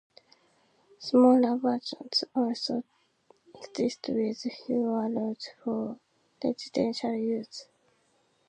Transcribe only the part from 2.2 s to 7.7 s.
also exist with fewer rows for residential use.